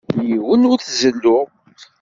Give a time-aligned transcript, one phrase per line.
[0.27, 1.45] Yiwen ur t-zelluɣ.